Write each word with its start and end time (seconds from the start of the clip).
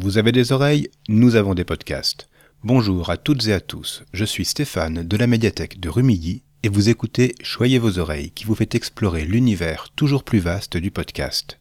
Vous 0.00 0.16
avez 0.16 0.30
des 0.30 0.52
oreilles 0.52 0.90
Nous 1.08 1.34
avons 1.34 1.54
des 1.54 1.64
podcasts. 1.64 2.28
Bonjour 2.62 3.10
à 3.10 3.16
toutes 3.16 3.48
et 3.48 3.52
à 3.52 3.58
tous, 3.58 4.04
je 4.12 4.24
suis 4.24 4.44
Stéphane 4.44 5.02
de 5.02 5.16
la 5.16 5.26
médiathèque 5.26 5.80
de 5.80 5.88
Rumilly 5.88 6.44
et 6.62 6.68
vous 6.68 6.88
écoutez 6.88 7.34
Choyez 7.42 7.80
vos 7.80 7.98
oreilles 7.98 8.30
qui 8.30 8.44
vous 8.44 8.54
fait 8.54 8.76
explorer 8.76 9.24
l'univers 9.24 9.88
toujours 9.96 10.22
plus 10.22 10.38
vaste 10.38 10.76
du 10.76 10.92
podcast. 10.92 11.58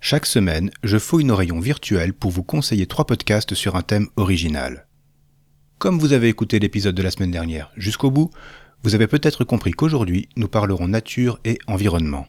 Chaque 0.00 0.26
semaine, 0.26 0.72
je 0.82 0.98
fouille 0.98 1.22
nos 1.22 1.36
rayons 1.36 1.60
virtuels 1.60 2.12
pour 2.12 2.32
vous 2.32 2.42
conseiller 2.42 2.88
trois 2.88 3.06
podcasts 3.06 3.54
sur 3.54 3.76
un 3.76 3.82
thème 3.82 4.08
original. 4.16 4.88
Comme 5.78 6.00
vous 6.00 6.12
avez 6.12 6.26
écouté 6.26 6.58
l'épisode 6.58 6.96
de 6.96 7.02
la 7.02 7.12
semaine 7.12 7.30
dernière 7.30 7.70
jusqu'au 7.76 8.10
bout, 8.10 8.32
vous 8.82 8.96
avez 8.96 9.06
peut-être 9.06 9.44
compris 9.44 9.70
qu'aujourd'hui, 9.70 10.28
nous 10.34 10.48
parlerons 10.48 10.88
nature 10.88 11.38
et 11.44 11.60
environnement. 11.68 12.26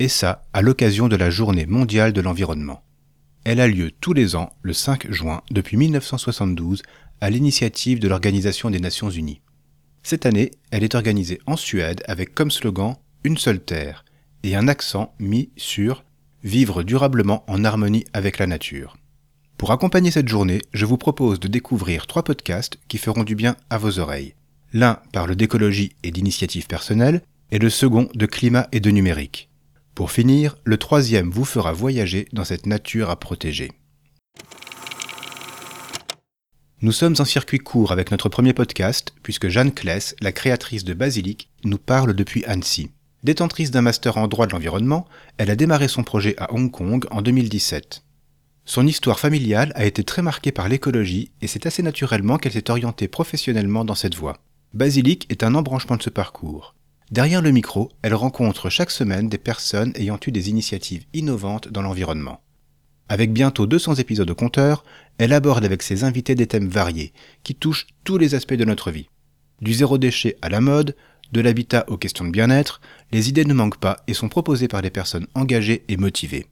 Et 0.00 0.08
ça, 0.08 0.42
à 0.52 0.62
l'occasion 0.62 1.06
de 1.06 1.14
la 1.14 1.30
Journée 1.30 1.66
mondiale 1.66 2.12
de 2.12 2.20
l'environnement. 2.20 2.82
Elle 3.48 3.60
a 3.60 3.68
lieu 3.68 3.92
tous 3.92 4.12
les 4.12 4.34
ans, 4.34 4.52
le 4.62 4.72
5 4.72 5.12
juin, 5.12 5.40
depuis 5.52 5.76
1972, 5.76 6.82
à 7.20 7.30
l'initiative 7.30 8.00
de 8.00 8.08
l'Organisation 8.08 8.70
des 8.70 8.80
Nations 8.80 9.08
Unies. 9.08 9.40
Cette 10.02 10.26
année, 10.26 10.50
elle 10.72 10.82
est 10.82 10.96
organisée 10.96 11.38
en 11.46 11.56
Suède 11.56 12.02
avec 12.08 12.34
comme 12.34 12.50
slogan 12.50 12.96
Une 13.22 13.36
seule 13.36 13.60
terre 13.60 14.04
et 14.42 14.56
un 14.56 14.66
accent 14.66 15.14
mis 15.20 15.50
sur 15.56 16.02
Vivre 16.42 16.82
durablement 16.82 17.44
en 17.46 17.64
harmonie 17.64 18.04
avec 18.12 18.38
la 18.38 18.48
nature. 18.48 18.96
Pour 19.58 19.70
accompagner 19.70 20.10
cette 20.10 20.26
journée, 20.26 20.60
je 20.72 20.84
vous 20.84 20.98
propose 20.98 21.38
de 21.38 21.46
découvrir 21.46 22.08
trois 22.08 22.24
podcasts 22.24 22.80
qui 22.88 22.98
feront 22.98 23.22
du 23.22 23.36
bien 23.36 23.54
à 23.70 23.78
vos 23.78 24.00
oreilles. 24.00 24.34
L'un 24.72 24.98
parle 25.12 25.36
d'écologie 25.36 25.94
et 26.02 26.10
d'initiative 26.10 26.66
personnelle, 26.66 27.22
et 27.52 27.60
le 27.60 27.70
second 27.70 28.08
de 28.12 28.26
climat 28.26 28.66
et 28.72 28.80
de 28.80 28.90
numérique. 28.90 29.50
Pour 29.96 30.10
finir, 30.10 30.56
le 30.64 30.76
troisième 30.76 31.30
vous 31.30 31.46
fera 31.46 31.72
voyager 31.72 32.28
dans 32.34 32.44
cette 32.44 32.66
nature 32.66 33.08
à 33.08 33.18
protéger. 33.18 33.72
Nous 36.82 36.92
sommes 36.92 37.14
en 37.18 37.24
circuit 37.24 37.60
court 37.60 37.92
avec 37.92 38.10
notre 38.10 38.28
premier 38.28 38.52
podcast, 38.52 39.14
puisque 39.22 39.48
Jeanne 39.48 39.72
Kless, 39.72 40.14
la 40.20 40.32
créatrice 40.32 40.84
de 40.84 40.92
Basilic, 40.92 41.50
nous 41.64 41.78
parle 41.78 42.12
depuis 42.12 42.44
Annecy. 42.44 42.90
Détentrice 43.24 43.70
d'un 43.70 43.80
master 43.80 44.18
en 44.18 44.28
droit 44.28 44.46
de 44.46 44.52
l'environnement, 44.52 45.06
elle 45.38 45.50
a 45.50 45.56
démarré 45.56 45.88
son 45.88 46.04
projet 46.04 46.34
à 46.36 46.52
Hong 46.52 46.70
Kong 46.70 47.06
en 47.10 47.22
2017. 47.22 48.02
Son 48.66 48.86
histoire 48.86 49.18
familiale 49.18 49.72
a 49.76 49.86
été 49.86 50.04
très 50.04 50.20
marquée 50.20 50.52
par 50.52 50.68
l'écologie 50.68 51.30
et 51.40 51.46
c'est 51.46 51.64
assez 51.64 51.82
naturellement 51.82 52.36
qu'elle 52.36 52.52
s'est 52.52 52.70
orientée 52.70 53.08
professionnellement 53.08 53.86
dans 53.86 53.94
cette 53.94 54.14
voie. 54.14 54.36
Basilic 54.74 55.24
est 55.30 55.42
un 55.42 55.54
embranchement 55.54 55.96
de 55.96 56.02
ce 56.02 56.10
parcours. 56.10 56.75
Derrière 57.10 57.40
le 57.40 57.52
micro, 57.52 57.90
elle 58.02 58.14
rencontre 58.14 58.68
chaque 58.68 58.90
semaine 58.90 59.28
des 59.28 59.38
personnes 59.38 59.92
ayant 59.94 60.18
eu 60.26 60.32
des 60.32 60.50
initiatives 60.50 61.04
innovantes 61.12 61.68
dans 61.68 61.82
l'environnement. 61.82 62.40
Avec 63.08 63.32
bientôt 63.32 63.66
200 63.66 63.94
épisodes 63.96 64.28
au 64.28 64.34
compteur, 64.34 64.84
elle 65.18 65.32
aborde 65.32 65.64
avec 65.64 65.82
ses 65.82 66.02
invités 66.02 66.34
des 66.34 66.48
thèmes 66.48 66.68
variés, 66.68 67.12
qui 67.44 67.54
touchent 67.54 67.86
tous 68.02 68.18
les 68.18 68.34
aspects 68.34 68.54
de 68.54 68.64
notre 68.64 68.90
vie. 68.90 69.08
Du 69.60 69.72
zéro 69.72 69.98
déchet 69.98 70.36
à 70.42 70.48
la 70.48 70.60
mode, 70.60 70.96
de 71.32 71.40
l'habitat 71.40 71.84
aux 71.88 71.96
questions 71.96 72.24
de 72.24 72.30
bien-être, 72.30 72.80
les 73.12 73.28
idées 73.28 73.44
ne 73.44 73.54
manquent 73.54 73.78
pas 73.78 73.98
et 74.08 74.14
sont 74.14 74.28
proposées 74.28 74.68
par 74.68 74.82
des 74.82 74.90
personnes 74.90 75.28
engagées 75.34 75.84
et 75.88 75.96
motivées. 75.96 76.46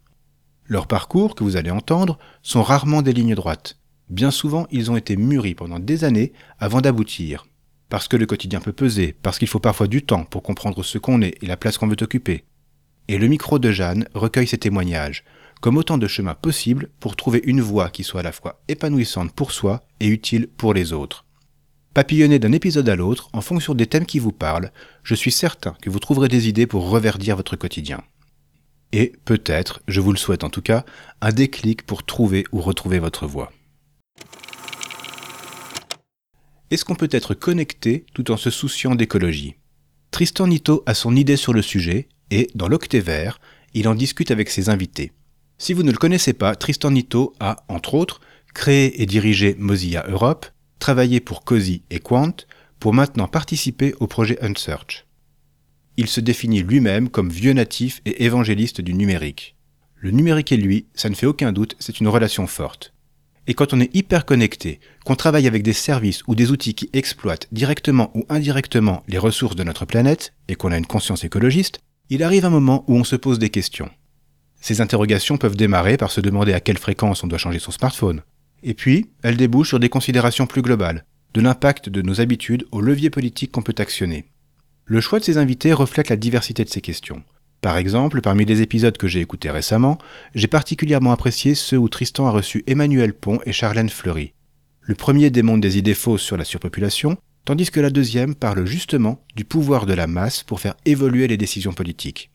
Leurs 0.66 0.86
parcours, 0.86 1.34
que 1.34 1.42
vous 1.42 1.56
allez 1.56 1.72
entendre, 1.72 2.19
sont 2.42 2.62
rarement 2.62 3.02
des 3.02 3.12
lignes 3.12 3.34
droites. 3.34 3.78
Bien 4.08 4.30
souvent, 4.30 4.69
ils 4.70 4.91
ont 4.91 4.97
été 4.97 5.16
mûris 5.16 5.55
pendant 5.55 5.80
des 5.80 6.05
années 6.05 6.32
avant 6.58 6.80
d'aboutir. 6.80 7.47
Parce 7.95 8.09
que 8.09 8.17
le 8.17 8.27
quotidien 8.27 8.59
peut 8.59 8.73
peser, 8.73 9.14
parce 9.23 9.39
qu'il 9.39 9.47
faut 9.47 9.61
parfois 9.61 9.87
du 9.87 10.03
temps 10.03 10.25
pour 10.25 10.42
comprendre 10.42 10.83
ce 10.83 10.98
qu'on 10.98 11.23
est 11.23 11.41
et 11.41 11.47
la 11.47 11.56
place 11.56 11.78
qu'on 11.78 11.87
veut 11.87 12.03
occuper. 12.03 12.42
Et 13.06 13.19
le 13.19 13.28
micro 13.28 13.61
de 13.61 13.70
Jeanne 13.70 14.09
recueille 14.14 14.48
ces 14.48 14.59
témoignages, 14.59 15.23
comme 15.61 15.77
autant 15.77 15.97
de 15.97 16.09
chemins 16.09 16.34
possibles 16.34 16.89
pour 16.98 17.15
trouver 17.15 17.41
une 17.45 17.61
voie 17.61 17.91
qui 17.91 18.03
soit 18.03 18.19
à 18.19 18.25
la 18.25 18.33
fois 18.33 18.61
épanouissante 18.67 19.33
pour 19.33 19.53
soi 19.53 19.84
et 20.00 20.09
utile 20.09 20.48
pour 20.48 20.75
les 20.75 20.92
autres. 20.92 21.25
Papillonnez 21.94 22.41
d'un 22.41 22.50
épisode 22.50 22.88
à 22.88 22.97
l'autre 22.97 23.28
en 23.32 23.41
fonction 23.41 23.77
des 23.77 23.87
thèmes 23.87 24.06
qui 24.06 24.19
vous 24.19 24.32
parlent, 24.32 24.72
je 25.05 25.15
suis 25.15 25.31
certain 25.31 25.76
que 25.81 25.88
vous 25.88 26.00
trouverez 26.00 26.26
des 26.26 26.49
idées 26.49 26.66
pour 26.66 26.91
reverdir 26.91 27.37
votre 27.37 27.55
quotidien. 27.55 28.03
Et 28.91 29.12
peut-être, 29.25 29.82
je 29.87 30.00
vous 30.00 30.11
le 30.11 30.19
souhaite 30.19 30.43
en 30.43 30.50
tout 30.50 30.62
cas, 30.62 30.84
un 31.21 31.31
déclic 31.31 31.87
pour 31.87 32.03
trouver 32.03 32.44
ou 32.50 32.61
retrouver 32.61 32.99
votre 32.99 33.28
voie. 33.28 33.53
Est-ce 36.75 36.85
qu'on 36.85 36.97
peut 36.97 37.09
être 37.12 37.35
connecté 37.35 38.05
tout 38.15 38.33
en 38.33 38.37
se 38.37 38.51
souciant 38.51 38.97
d'écologie? 38.97 39.55
Tristan 40.11 40.49
Nito 40.49 40.83
a 40.87 40.95
son 40.95 41.15
idée 41.15 41.37
sur 41.37 41.53
le 41.53 41.62
sujet 41.62 42.09
et, 42.33 42.51
dans 42.57 42.67
l'octet 42.67 42.99
vert, 42.99 43.39
il 43.75 43.87
en 43.87 43.95
discute 43.95 44.33
avec 44.33 44.51
ses 44.51 44.71
invités. 44.71 45.12
Si 45.57 45.73
vous 45.73 45.85
ne 45.85 45.93
le 45.93 45.99
connaissez 45.99 46.33
pas, 46.33 46.57
Tristan 46.57 46.91
Nito 46.91 47.33
a, 47.39 47.65
entre 47.69 47.95
autres, 47.95 48.21
créé 48.55 49.01
et 49.01 49.07
dirigé 49.07 49.55
Mozilla 49.57 50.05
Europe, 50.09 50.47
travaillé 50.81 51.21
pour 51.21 51.45
COSI 51.45 51.85
et 51.91 52.01
Quant, 52.01 52.35
pour 52.81 52.93
maintenant 52.93 53.29
participer 53.29 53.95
au 54.01 54.09
projet 54.09 54.43
Unsearch. 54.43 55.06
Il 55.97 56.09
se 56.09 56.21
définit 56.21 56.65
lui-même 56.65 57.09
comme 57.09 57.31
vieux 57.31 57.53
natif 57.53 58.01
et 58.05 58.25
évangéliste 58.25 58.81
du 58.81 58.95
numérique. 58.95 59.55
Le 59.95 60.11
numérique 60.11 60.51
et 60.51 60.56
lui, 60.56 60.89
ça 60.97 61.09
ne 61.09 61.15
fait 61.15 61.27
aucun 61.27 61.53
doute, 61.53 61.77
c'est 61.79 62.01
une 62.01 62.09
relation 62.09 62.49
forte. 62.49 62.94
Et 63.47 63.55
quand 63.55 63.75
on 63.75 63.81
est 63.81 63.94
hyper 63.94 64.25
connecté, 64.25 64.81
qu'on 65.05 65.16
travaille 65.16 65.47
avec 65.47 65.62
des 65.62 65.75
services 65.75 66.22
ou 66.27 66.34
des 66.34 66.50
outils 66.50 66.75
qui 66.75 66.88
exploitent 66.93 67.49
directement 67.53 68.10
ou 68.15 68.25
indirectement 68.28 69.03
les 69.06 69.19
ressources 69.19 69.56
de 69.56 69.65
notre 69.65 69.84
planète, 69.84 70.32
et 70.49 70.55
qu'on 70.55 70.72
a 70.72 70.78
une 70.78 70.87
conscience 70.87 71.25
écologiste, 71.25 71.81
il 72.09 72.22
arrive 72.22 72.47
un 72.47 72.50
moment 72.50 72.84
où 72.88 72.97
on 72.97 73.05
se 73.05 73.16
pose 73.16 73.38
des 73.38 73.50
questions. 73.50 73.91
Ces 74.60 74.81
interrogations 74.81 75.37
peuvent 75.37 75.56
démarrer 75.56 75.99
par 75.99 76.10
se 76.10 76.22
demander 76.22 76.55
à 76.55 76.60
quelle 76.60 76.78
fréquence 76.78 77.22
on 77.22 77.27
doit 77.27 77.38
changer 77.38 77.59
son 77.59 77.71
smartphone. 77.71 78.22
Et 78.62 78.72
puis, 78.72 79.10
elles 79.22 79.37
débouchent 79.37 79.69
sur 79.69 79.81
des 79.81 79.91
considérations 79.91 80.47
plus 80.47 80.62
globales, 80.62 81.05
de 81.34 81.43
l'impact 81.43 81.91
de 81.91 82.00
nos 82.00 82.22
habitudes 82.22 82.65
aux 82.72 82.81
leviers 82.81 83.11
politiques 83.11 83.53
qu'on 83.53 83.62
peut 83.62 83.75
actionner. 83.76 84.25
Le 84.87 85.03
choix 85.03 85.19
de 85.19 85.25
ces 85.25 85.37
invités 85.37 85.75
reflète 85.75 86.09
la 86.09 86.16
diversité 86.16 86.65
de 86.65 86.71
ces 86.71 86.81
questions. 86.81 87.22
Par 87.64 87.78
exemple, 87.78 88.20
parmi 88.20 88.44
les 88.44 88.60
épisodes 88.60 88.98
que 88.98 89.08
j'ai 89.08 89.22
écoutés 89.22 89.50
récemment, 89.50 89.97
j'ai 90.34 90.48
particulièrement 90.48 91.12
apprécié 91.12 91.54
ceux 91.54 91.78
où 91.78 91.88
Tristan 91.88 92.26
a 92.26 92.30
reçu 92.30 92.62
Emmanuel 92.66 93.14
Pont 93.14 93.41
et 93.47 93.54
Charlène 93.54 93.88
Fleury. 93.88 94.34
Le 94.82 94.94
premier 94.94 95.30
démontre 95.30 95.62
des 95.62 95.78
idées 95.78 95.94
fausses 95.94 96.20
sur 96.20 96.36
la 96.36 96.44
surpopulation, 96.44 97.16
tandis 97.47 97.70
que 97.70 97.80
la 97.80 97.88
deuxième 97.88 98.34
parle 98.34 98.66
justement 98.66 99.25
du 99.34 99.47
pouvoir 99.47 99.86
de 99.86 99.94
la 99.94 100.06
masse 100.06 100.42
pour 100.42 100.60
faire 100.60 100.75
évoluer 100.84 101.26
les 101.26 101.38
décisions 101.38 101.72
politiques. 101.72 102.30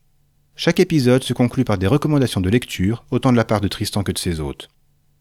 Chaque 0.56 0.80
épisode 0.80 1.22
se 1.22 1.32
conclut 1.32 1.62
par 1.62 1.78
des 1.78 1.86
recommandations 1.86 2.40
de 2.40 2.50
lecture, 2.50 3.04
autant 3.12 3.30
de 3.30 3.36
la 3.36 3.44
part 3.44 3.60
de 3.60 3.68
Tristan 3.68 4.02
que 4.02 4.10
de 4.10 4.18
ses 4.18 4.40
hôtes. 4.40 4.68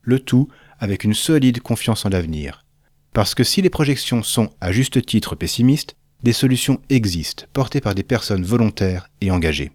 Le 0.01 0.17
tout 0.17 0.47
avec 0.79 1.03
une 1.03 1.13
solide 1.13 1.61
confiance 1.61 2.03
en 2.07 2.09
l'avenir. 2.09 2.65
Parce 3.13 3.35
que 3.35 3.43
si 3.43 3.61
les 3.61 3.69
projections 3.69 4.23
sont, 4.23 4.49
à 4.59 4.71
juste 4.71 5.05
titre, 5.05 5.35
pessimistes, 5.35 5.95
des 6.23 6.33
solutions 6.33 6.81
existent, 6.89 7.45
portées 7.53 7.79
par 7.79 7.93
des 7.93 8.01
personnes 8.01 8.43
volontaires 8.43 9.07
et 9.21 9.29
engagées. 9.29 9.71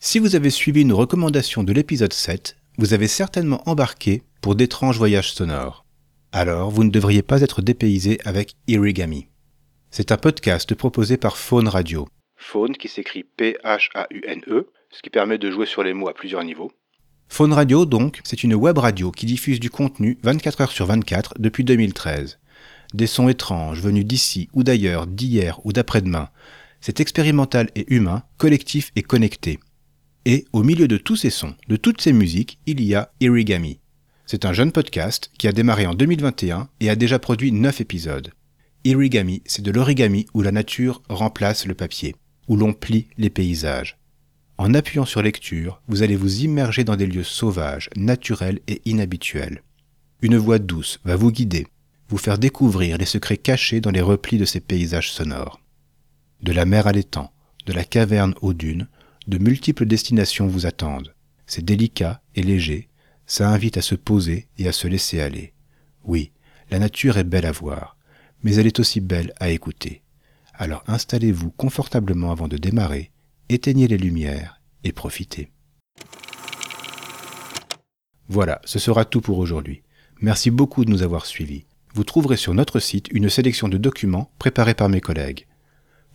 Si 0.00 0.20
vous 0.20 0.36
avez 0.36 0.50
suivi 0.50 0.84
nos 0.84 0.96
recommandations 0.96 1.64
de 1.64 1.72
l'épisode 1.72 2.12
7, 2.12 2.56
vous 2.78 2.94
avez 2.94 3.08
certainement 3.08 3.68
embarqué 3.68 4.22
pour 4.40 4.54
d'étranges 4.54 4.96
voyages 4.96 5.32
sonores. 5.32 5.84
Alors, 6.30 6.70
vous 6.70 6.84
ne 6.84 6.90
devriez 6.90 7.22
pas 7.22 7.42
être 7.42 7.62
dépaysé 7.62 8.20
avec 8.24 8.54
Irigami. 8.68 9.26
C'est 9.90 10.12
un 10.12 10.16
podcast 10.16 10.72
proposé 10.76 11.16
par 11.16 11.36
Faune 11.36 11.66
Radio. 11.66 12.06
Faune 12.36 12.76
qui 12.76 12.86
s'écrit 12.86 13.24
P-H-A-U-N-E, 13.24 14.68
ce 14.92 15.02
qui 15.02 15.10
permet 15.10 15.36
de 15.36 15.50
jouer 15.50 15.66
sur 15.66 15.82
les 15.82 15.94
mots 15.94 16.08
à 16.08 16.14
plusieurs 16.14 16.44
niveaux. 16.44 16.70
Faune 17.28 17.52
Radio, 17.52 17.84
donc, 17.84 18.20
c'est 18.22 18.44
une 18.44 18.54
web 18.54 18.78
radio 18.78 19.10
qui 19.10 19.26
diffuse 19.26 19.58
du 19.58 19.68
contenu 19.68 20.16
24 20.22 20.60
heures 20.60 20.70
sur 20.70 20.86
24 20.86 21.34
depuis 21.40 21.64
2013. 21.64 22.38
Des 22.94 23.08
sons 23.08 23.28
étranges 23.28 23.82
venus 23.82 24.06
d'ici 24.06 24.48
ou 24.52 24.62
d'ailleurs, 24.62 25.08
d'hier 25.08 25.58
ou 25.64 25.72
d'après-demain. 25.72 26.28
C'est 26.80 27.00
expérimental 27.00 27.68
et 27.74 27.92
humain, 27.92 28.22
collectif 28.36 28.92
et 28.94 29.02
connecté. 29.02 29.58
Et 30.24 30.44
au 30.52 30.62
milieu 30.62 30.88
de 30.88 30.96
tous 30.96 31.16
ces 31.16 31.30
sons, 31.30 31.54
de 31.68 31.76
toutes 31.76 32.00
ces 32.00 32.12
musiques, 32.12 32.58
il 32.66 32.82
y 32.82 32.94
a 32.94 33.12
Irigami. 33.20 33.80
C'est 34.26 34.44
un 34.44 34.52
jeune 34.52 34.72
podcast 34.72 35.30
qui 35.38 35.48
a 35.48 35.52
démarré 35.52 35.86
en 35.86 35.94
2021 35.94 36.68
et 36.80 36.90
a 36.90 36.96
déjà 36.96 37.18
produit 37.18 37.50
9 37.50 37.80
épisodes. 37.80 38.32
Irigami, 38.84 39.42
c'est 39.46 39.62
de 39.62 39.70
l'origami 39.70 40.26
où 40.34 40.42
la 40.42 40.52
nature 40.52 41.02
remplace 41.08 41.66
le 41.66 41.74
papier, 41.74 42.14
où 42.46 42.56
l'on 42.56 42.72
plie 42.72 43.06
les 43.16 43.30
paysages. 43.30 43.98
En 44.58 44.74
appuyant 44.74 45.04
sur 45.04 45.22
lecture, 45.22 45.80
vous 45.88 46.02
allez 46.02 46.16
vous 46.16 46.42
immerger 46.42 46.84
dans 46.84 46.96
des 46.96 47.06
lieux 47.06 47.24
sauvages, 47.24 47.90
naturels 47.96 48.60
et 48.66 48.82
inhabituels. 48.84 49.62
Une 50.20 50.36
voix 50.36 50.58
douce 50.58 50.98
va 51.04 51.16
vous 51.16 51.30
guider, 51.30 51.66
vous 52.08 52.18
faire 52.18 52.38
découvrir 52.38 52.98
les 52.98 53.06
secrets 53.06 53.36
cachés 53.36 53.80
dans 53.80 53.92
les 53.92 54.00
replis 54.00 54.38
de 54.38 54.44
ces 54.44 54.60
paysages 54.60 55.12
sonores. 55.12 55.60
De 56.42 56.52
la 56.52 56.64
mer 56.64 56.86
à 56.86 56.92
l'étang, 56.92 57.32
de 57.66 57.72
la 57.72 57.84
caverne 57.84 58.34
aux 58.42 58.52
dunes, 58.52 58.88
de 59.28 59.38
multiples 59.38 59.84
destinations 59.84 60.46
vous 60.46 60.66
attendent. 60.66 61.14
C'est 61.46 61.64
délicat 61.64 62.22
et 62.34 62.42
léger, 62.42 62.88
ça 63.26 63.50
invite 63.50 63.76
à 63.76 63.82
se 63.82 63.94
poser 63.94 64.48
et 64.56 64.66
à 64.66 64.72
se 64.72 64.88
laisser 64.88 65.20
aller. 65.20 65.52
Oui, 66.04 66.32
la 66.70 66.78
nature 66.78 67.18
est 67.18 67.24
belle 67.24 67.44
à 67.44 67.52
voir, 67.52 67.98
mais 68.42 68.54
elle 68.54 68.66
est 68.66 68.80
aussi 68.80 69.00
belle 69.00 69.34
à 69.38 69.50
écouter. 69.50 70.02
Alors 70.54 70.82
installez-vous 70.86 71.50
confortablement 71.50 72.32
avant 72.32 72.48
de 72.48 72.56
démarrer, 72.56 73.10
éteignez 73.50 73.86
les 73.86 73.98
lumières 73.98 74.60
et 74.82 74.92
profitez. 74.92 75.50
Voilà, 78.28 78.60
ce 78.64 78.78
sera 78.78 79.04
tout 79.04 79.20
pour 79.20 79.38
aujourd'hui. 79.38 79.82
Merci 80.20 80.50
beaucoup 80.50 80.84
de 80.84 80.90
nous 80.90 81.02
avoir 81.02 81.26
suivis. 81.26 81.66
Vous 81.94 82.04
trouverez 82.04 82.36
sur 82.36 82.54
notre 82.54 82.80
site 82.80 83.08
une 83.12 83.28
sélection 83.28 83.68
de 83.68 83.76
documents 83.76 84.30
préparés 84.38 84.74
par 84.74 84.88
mes 84.88 85.00
collègues. 85.00 85.47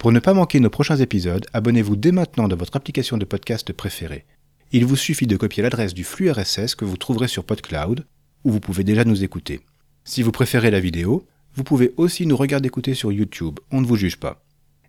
Pour 0.03 0.11
ne 0.11 0.19
pas 0.19 0.33
manquer 0.33 0.59
nos 0.59 0.69
prochains 0.69 0.97
épisodes, 0.97 1.45
abonnez-vous 1.53 1.95
dès 1.95 2.11
maintenant 2.11 2.49
dans 2.49 2.57
votre 2.57 2.75
application 2.75 3.17
de 3.17 3.23
podcast 3.23 3.71
préférée. 3.71 4.25
Il 4.73 4.85
vous 4.85 4.97
suffit 4.97 5.27
de 5.27 5.37
copier 5.37 5.63
l'adresse 5.63 5.93
du 5.93 6.03
flux 6.03 6.29
RSS 6.29 6.75
que 6.75 6.83
vous 6.83 6.97
trouverez 6.97 7.29
sur 7.29 7.45
PodCloud, 7.45 8.05
où 8.43 8.51
vous 8.51 8.59
pouvez 8.59 8.83
déjà 8.83 9.05
nous 9.05 9.23
écouter. 9.23 9.61
Si 10.03 10.21
vous 10.21 10.33
préférez 10.33 10.71
la 10.71 10.81
vidéo, 10.81 11.25
vous 11.55 11.63
pouvez 11.63 11.93
aussi 11.95 12.25
nous 12.25 12.35
regarder 12.35 12.67
écouter 12.67 12.95
sur 12.95 13.13
YouTube, 13.13 13.61
on 13.71 13.79
ne 13.79 13.85
vous 13.85 13.95
juge 13.95 14.17
pas. 14.17 14.43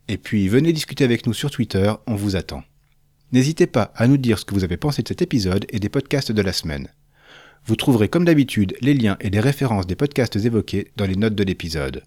Et 0.08 0.19
puis 0.19 0.49
venez 0.49 0.72
discuter 0.72 1.05
avec 1.05 1.28
nous 1.28 1.32
sur 1.32 1.52
Twitter, 1.52 1.93
on 2.08 2.16
vous 2.16 2.34
attend. 2.34 2.64
N'hésitez 3.31 3.69
pas 3.69 3.93
à 3.94 4.08
nous 4.08 4.16
dire 4.16 4.40
ce 4.40 4.44
que 4.44 4.55
vous 4.55 4.64
avez 4.64 4.78
pensé 4.78 5.05
de 5.05 5.08
cet 5.08 5.22
épisode 5.22 5.64
et 5.69 5.78
des 5.78 5.90
podcasts 5.90 6.32
de 6.32 6.43
la 6.43 6.52
semaine. 6.52 6.88
Vous 7.66 7.76
trouverez 7.76 8.08
comme 8.08 8.25
d'habitude 8.25 8.75
les 8.81 8.94
liens 8.94 9.16
et 9.20 9.31
les 9.31 9.38
références 9.38 9.87
des 9.87 9.94
podcasts 9.94 10.34
évoqués 10.34 10.90
dans 10.96 11.06
les 11.06 11.14
notes 11.14 11.37
de 11.37 11.44
l'épisode. 11.44 12.02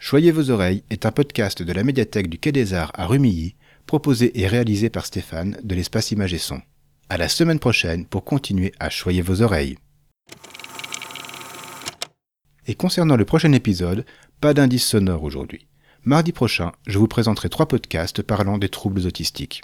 Choyez 0.00 0.30
vos 0.30 0.50
oreilles 0.50 0.84
est 0.90 1.06
un 1.06 1.10
podcast 1.10 1.60
de 1.60 1.72
la 1.72 1.82
médiathèque 1.82 2.30
du 2.30 2.38
Quai 2.38 2.52
des 2.52 2.72
Arts 2.72 2.92
à 2.94 3.06
Rumilly, 3.06 3.56
proposé 3.84 4.40
et 4.40 4.46
réalisé 4.46 4.90
par 4.90 5.04
Stéphane 5.04 5.58
de 5.64 5.74
l'espace 5.74 6.12
Image 6.12 6.34
et 6.34 6.38
Son. 6.38 6.62
À 7.08 7.16
la 7.16 7.28
semaine 7.28 7.58
prochaine 7.58 8.06
pour 8.06 8.24
continuer 8.24 8.72
à 8.78 8.90
choyer 8.90 9.22
vos 9.22 9.42
oreilles. 9.42 9.76
Et 12.68 12.74
concernant 12.76 13.16
le 13.16 13.24
prochain 13.24 13.52
épisode, 13.52 14.04
pas 14.40 14.54
d'indice 14.54 14.86
sonore 14.86 15.24
aujourd'hui. 15.24 15.66
Mardi 16.04 16.30
prochain, 16.30 16.72
je 16.86 16.98
vous 16.98 17.08
présenterai 17.08 17.48
trois 17.48 17.66
podcasts 17.66 18.22
parlant 18.22 18.58
des 18.58 18.68
troubles 18.68 19.04
autistiques. 19.04 19.62